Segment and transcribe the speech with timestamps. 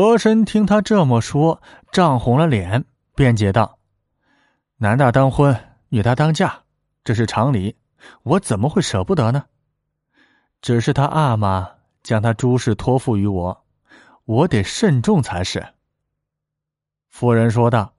[0.00, 1.60] 和珅听他这么说，
[1.92, 3.78] 涨红了脸，辩解道
[4.78, 5.56] ：“男大当婚，
[5.88, 6.62] 女大当嫁，
[7.04, 7.76] 这是常理，
[8.22, 9.44] 我怎么会舍不得呢？
[10.62, 11.68] 只是他阿玛
[12.02, 13.64] 将他诸事托付于我，
[14.24, 15.66] 我得慎重才是。”
[17.10, 17.94] 夫人说道：“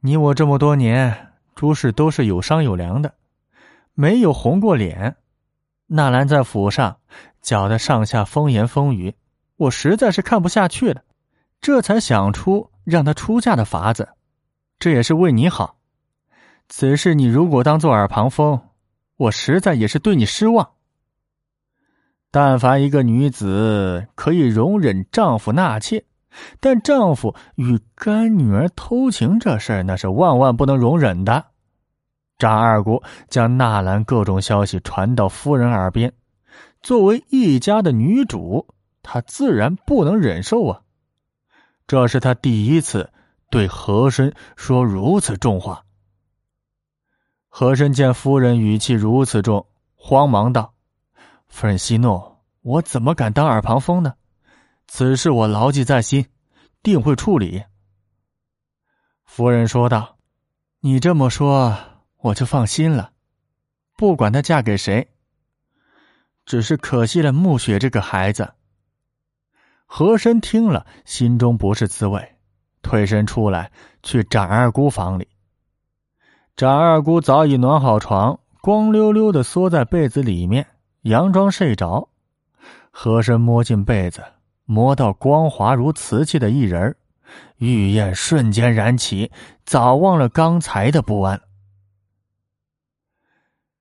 [0.00, 3.14] 你我这么多年，诸事都是有商有量的，
[3.94, 5.16] 没有红过脸。
[5.86, 6.98] 纳兰在府上
[7.40, 9.14] 搅得上下风言风语。”
[9.60, 11.02] 我实在是看不下去了，
[11.60, 14.08] 这才想出让他出嫁的法子，
[14.78, 15.76] 这也是为你好。
[16.70, 18.58] 此事你如果当做耳旁风，
[19.18, 20.66] 我实在也是对你失望。
[22.30, 26.06] 但凡一个女子可以容忍丈夫纳妾，
[26.58, 31.44] 但丈夫与干女儿偷情这事儿，那是万万不能容忍的。
[32.38, 36.10] 张二姑将纳兰各种消息传到夫人耳边，
[36.80, 38.66] 作为一家的女主。
[39.12, 40.82] 他自然不能忍受啊！
[41.88, 43.12] 这是他第一次
[43.50, 45.84] 对和珅说如此重话。
[47.48, 50.74] 和珅见夫人语气如此重，慌忙道
[51.50, 54.14] ：“夫人息怒，我怎么敢当耳旁风呢？
[54.86, 56.24] 此事我牢记在心，
[56.80, 57.64] 定会处理。”
[59.26, 60.18] 夫人说道
[60.78, 61.76] ：“你这么说，
[62.18, 63.10] 我就放心了。
[63.96, 65.10] 不管她嫁给谁，
[66.46, 68.54] 只是可惜了暮雪这个孩子。”
[69.92, 72.36] 和珅听了，心中不是滋味，
[72.80, 73.72] 退身出来
[74.04, 75.26] 去展二姑房里。
[76.54, 80.64] 展二姑早已暖好床，光溜溜的缩在被子里面，
[81.02, 82.08] 佯装睡着。
[82.92, 84.22] 和珅摸进被子，
[84.64, 86.96] 摸到光滑如瓷器的一人
[87.56, 89.32] 玉焰瞬间燃起，
[89.64, 91.40] 早忘了刚才的不安。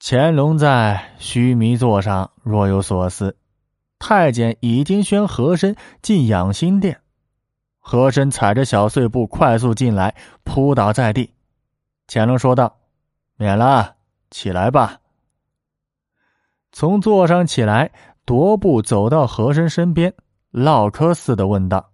[0.00, 3.36] 乾隆在须弥座上若有所思。
[4.00, 6.98] 太监已经宣和珅进养心殿，
[7.78, 10.12] 和珅踩着小碎步快速进来，
[10.42, 11.32] 扑倒在地。
[12.08, 12.74] 乾隆说道
[13.36, 13.94] ：“免了，
[14.30, 14.98] 起来吧。”
[16.72, 17.92] 从座上起来，
[18.24, 20.12] 踱步走到和珅身边，
[20.50, 21.90] 唠嗑似的问道：“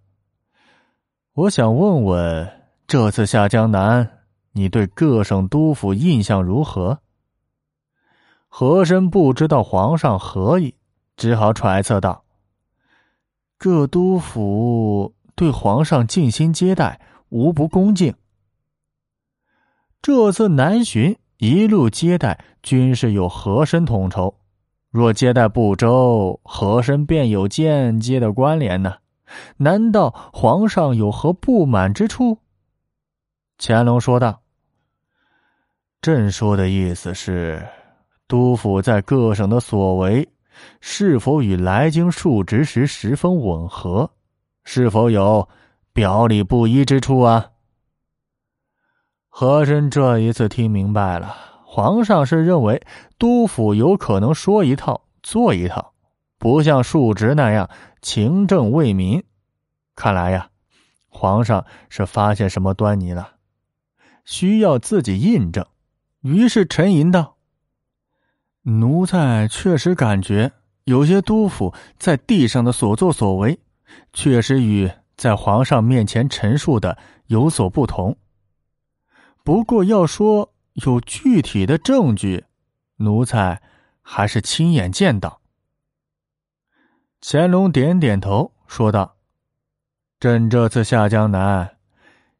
[1.33, 2.51] 我想问问，
[2.87, 4.23] 这次下江南，
[4.53, 6.97] 你对各省督府印象如何？”
[8.47, 10.73] 和珅不知道皇上何意。
[11.17, 12.23] 只好揣测道
[13.57, 18.13] ：“各督府对皇上尽心接待，无不恭敬。
[19.99, 24.35] 这次南巡一路接待，均是有和珅统筹。
[24.91, 28.97] 若接待不周，和珅便有间接的关联呢？
[29.57, 32.37] 难道皇上有何不满之处？”
[33.57, 34.41] 乾隆说道
[35.99, 37.67] ：“朕说的意思是，
[38.27, 40.29] 督府在各省的所为。”
[40.79, 44.11] 是否与来京述职时十分吻合？
[44.63, 45.47] 是否有
[45.93, 47.51] 表里不一之处啊？
[49.29, 52.81] 和珅这一次听明白了，皇上是认为
[53.17, 55.93] 督府有可能说一套做一套，
[56.37, 57.69] 不像述职那样
[58.01, 59.23] 勤政为民。
[59.95, 60.49] 看来呀，
[61.07, 63.35] 皇上是发现什么端倪了，
[64.25, 65.65] 需要自己印证。
[66.21, 67.36] 于是沉吟道。
[68.69, 70.51] 奴才确实感觉
[70.83, 73.57] 有些督府在地上的所作所为，
[74.11, 76.97] 确实与在皇上面前陈述的
[77.27, 78.17] 有所不同。
[79.45, 82.43] 不过要说有具体的证据，
[82.97, 83.61] 奴才
[84.01, 85.39] 还是亲眼见到。
[87.21, 89.15] 乾隆点点头，说道
[90.19, 91.77] ：“朕这次下江南，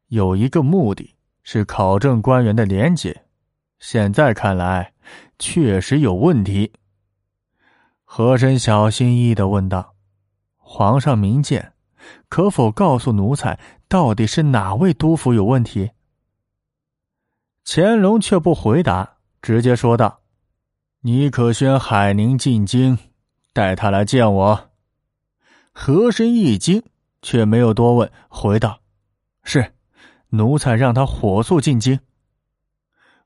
[0.08, 3.24] 有一个目的是考证官员的廉洁。
[3.78, 4.92] 现在看来。”
[5.40, 6.72] 确实有问题。
[8.04, 9.94] 和珅小心翼翼的问道
[10.58, 11.72] ：“皇上明鉴，
[12.28, 13.56] 可否告诉奴才，
[13.86, 15.92] 到底是哪位督府有问题？”
[17.64, 20.22] 乾隆却不回答，直接说道
[21.02, 22.98] ：“你可宣海宁进京，
[23.52, 24.70] 带他来见我。”
[25.70, 26.82] 和珅一惊，
[27.22, 28.80] 却没有多问，回道
[29.44, 29.72] ：“是，
[30.30, 32.00] 奴才让他火速进京。”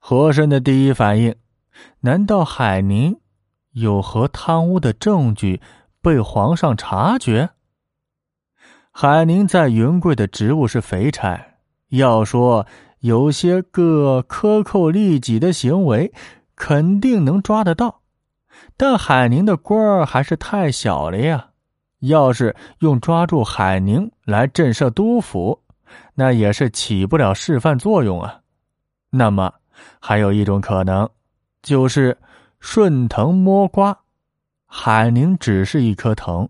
[0.05, 1.33] 和珅的第一反应。
[2.01, 3.17] 难道海宁
[3.71, 5.61] 有何贪污的证据
[6.03, 7.51] 被皇上察觉？
[8.91, 11.41] 海宁在云贵的职务是肥差，
[11.91, 12.67] 要说
[12.99, 16.13] 有些个克扣利己的行为，
[16.57, 18.01] 肯定能抓得到。
[18.77, 21.51] 但海宁的官儿还是太小了呀！
[22.01, 25.63] 要是用抓住海宁来震慑督府，
[26.17, 28.41] 那也是起不了示范作用啊。
[29.11, 29.55] 那么，
[30.01, 31.09] 还有一种可能。
[31.63, 32.19] 就是
[32.59, 33.97] 顺藤摸瓜，
[34.67, 36.49] 海宁只是一颗藤，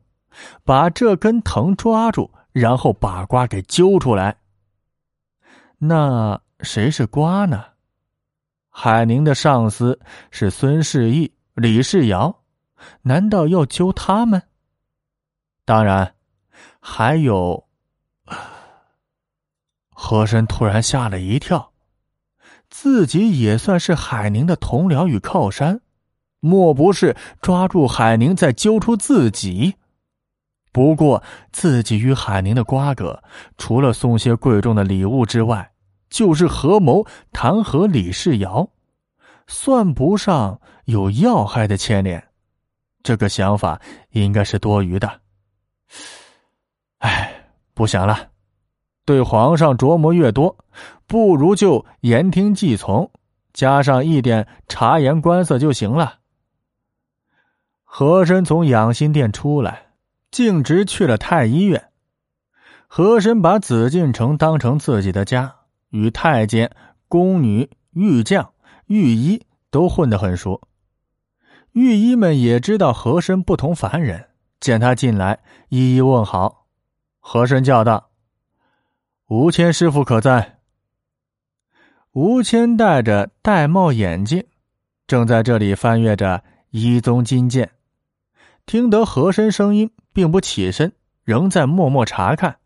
[0.65, 4.37] 把这根藤抓住，然后把瓜给揪出来。
[5.79, 7.65] 那谁是瓜呢？
[8.71, 12.43] 海宁的上司是孙世义、李世尧，
[13.03, 14.43] 难道要揪他们？
[15.65, 16.15] 当然，
[16.81, 17.67] 还有。
[19.91, 21.72] 和珅突然吓了一跳，
[22.73, 25.83] 自己也算是海宁的同僚与靠山，
[26.41, 29.75] 莫不是抓住海宁再揪出自己？
[30.73, 31.23] 不过
[31.53, 33.23] 自己与海宁的瓜葛，
[33.59, 35.71] 除了送些贵重的礼物之外，
[36.09, 38.71] 就是合谋弹劾李世尧，
[39.47, 42.27] 算不上有要害的牵连。
[43.03, 43.79] 这个想法
[44.13, 45.21] 应该是多余的。
[47.01, 47.45] 哎，
[47.75, 48.32] 不想了。
[49.13, 50.57] 对皇上琢磨越多，
[51.07, 53.11] 不如就言听计从，
[53.53, 56.21] 加上一点察言观色就行了。
[57.85, 59.89] 和珅从养心殿出来，
[60.31, 61.91] 径直去了太医院。
[62.89, 65.57] 和珅把紫禁城当成自己的家，
[65.91, 66.75] 与太监、
[67.07, 68.55] 宫女、御将、
[68.87, 70.59] 御医都混得很熟。
[71.73, 76.65] 御医们也知道和珅不同凡人，见他进来，一一问好。
[77.21, 78.12] 和珅叫道。
[79.35, 80.59] 吴谦师傅可在？
[82.11, 84.45] 吴谦戴着玳瑁眼镜，
[85.07, 86.37] 正在这里翻阅着
[86.69, 87.65] 《一宗金鉴》。
[88.67, 90.93] 听得和珅声音，并不起身，
[91.25, 92.59] 仍在默默查看。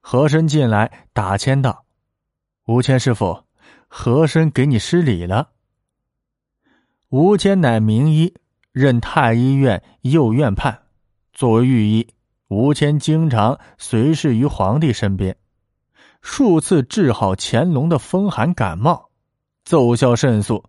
[0.00, 1.84] 和珅进来，打签道
[2.66, 3.42] ：“吴谦师傅，
[3.88, 5.48] 和珅给你施礼了。”
[7.10, 8.32] 吴谦乃名医，
[8.70, 10.82] 任太医院右院判。
[11.32, 12.06] 作为御医，
[12.46, 15.36] 吴谦经常随侍于皇帝身边。
[16.28, 19.10] 数次治好乾隆的风寒感冒，
[19.64, 20.62] 奏效甚速，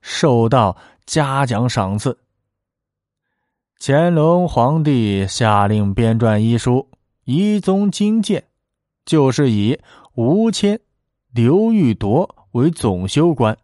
[0.00, 0.74] 受到
[1.04, 2.16] 嘉奖赏赐。
[3.80, 6.88] 乾隆皇帝下令编撰医书
[7.24, 8.40] 《医宗金鉴》，
[9.04, 9.76] 就是以
[10.14, 10.80] 吴谦、
[11.32, 13.58] 刘玉铎为总修官。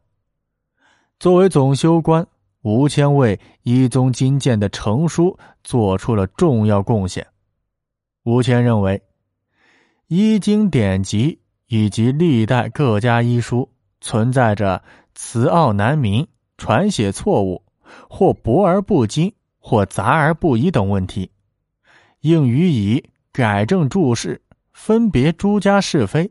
[1.20, 2.26] 作为总修官，
[2.62, 7.24] 吴谦为《医宗金鉴》的成书做出了重要贡献。
[8.24, 9.00] 吴谦认为。
[10.08, 11.36] 医经典籍
[11.66, 13.68] 以及历代各家医书
[14.00, 14.80] 存在着
[15.16, 16.24] 词奥难明、
[16.56, 17.60] 传写错误，
[18.08, 21.28] 或博而不精，或杂而不一等问题，
[22.20, 24.40] 应予以改正注释，
[24.72, 26.30] 分别诸家是非，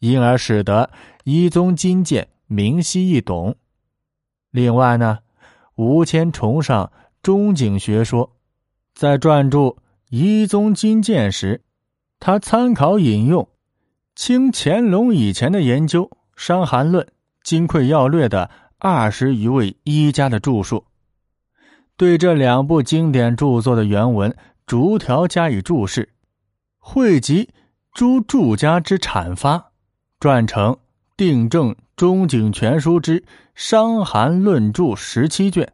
[0.00, 0.90] 因而使得
[1.24, 3.56] 医宗金鉴明晰易懂。
[4.50, 5.18] 另外呢，
[5.76, 6.92] 吴谦崇尚
[7.22, 8.30] 中景学说，
[8.94, 9.74] 在撰著
[10.10, 11.58] 医宗金鉴时。
[12.24, 13.48] 他参考引用
[14.14, 16.04] 清乾隆以前的研究
[16.36, 17.04] 《伤寒论》
[17.42, 18.48] 《金匮要略》的
[18.78, 20.84] 二十余位医家的著述，
[21.96, 24.36] 对这两部经典著作的原文
[24.66, 26.10] 逐条加以注释，
[26.78, 27.48] 汇集
[27.92, 29.72] 诸著家之阐发，
[30.20, 30.74] 撰成
[31.16, 33.24] 《定正中景全书之
[33.56, 35.64] 伤寒论著》十七卷，《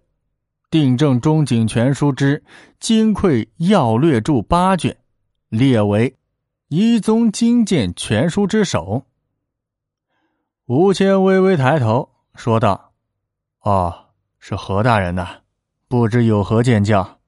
[0.71, 2.43] 定正中景全书之
[2.81, 4.97] 金匮要略著》八卷，
[5.51, 6.15] 列为。
[6.71, 9.07] 一宗金鉴全书之首。
[10.67, 12.93] 吴谦微微抬头说道
[13.65, 15.27] ：“哦，是何大人呐？
[15.89, 17.21] 不知有何见教？”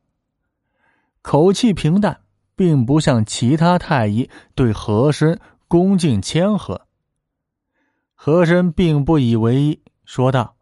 [1.22, 2.20] 口气平淡，
[2.54, 6.86] 并不像其他太医对和珅恭敬谦和。
[8.14, 10.54] 和珅并不以为意，说道：“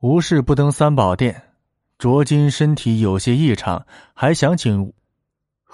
[0.00, 1.54] 无事不登三宝殿，
[1.96, 4.92] 卓今身体有些异常，还想请。”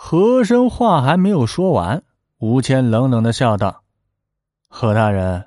[0.03, 2.03] 和珅话还没有说完，
[2.39, 3.85] 吴谦冷冷的笑道
[4.67, 5.47] ：“何大人，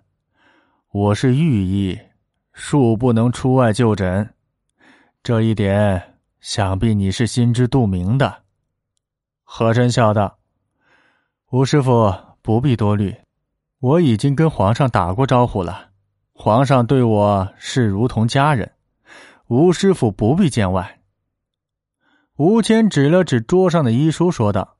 [0.92, 2.00] 我是御医，
[2.56, 4.36] 恕不能出外就诊，
[5.24, 8.44] 这一点想必你是心知肚明的。”
[9.44, 10.38] 和珅笑道
[11.50, 13.14] ：“吴师傅不必多虑，
[13.80, 15.90] 我已经跟皇上打过招呼了，
[16.32, 18.72] 皇上对我是如同家人，
[19.48, 21.00] 吴师傅不必见外。”
[22.44, 24.76] 吴谦指了指桌上的医书，说道：“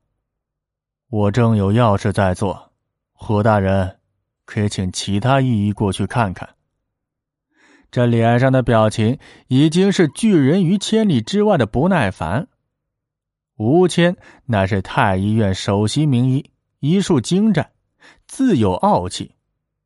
[1.10, 2.74] 我正有要事在做，
[3.14, 4.00] 何大人
[4.44, 6.58] 可以请其他御医过去看看。”
[7.90, 9.18] 这脸上的表情
[9.48, 12.50] 已经是拒人于千里之外的不耐烦。
[13.56, 16.52] 吴谦乃是太医院首席名医，
[16.82, 17.72] 医术精湛，
[18.28, 19.34] 自有傲气。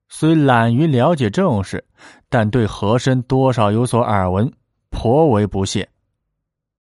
[0.09, 1.85] 虽懒于了解政事，
[2.27, 4.51] 但对和珅多少有所耳闻，
[4.89, 5.87] 颇为不屑。